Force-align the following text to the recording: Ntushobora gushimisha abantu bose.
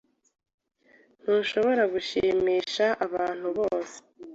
Ntushobora 1.21 1.83
gushimisha 1.93 2.85
abantu 3.05 3.47
bose. 3.57 3.97